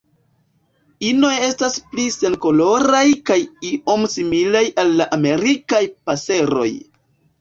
[1.09, 3.37] Inoj estas pli senkoloraj kaj
[3.73, 6.69] iom similaj al la Amerikaj paseroj.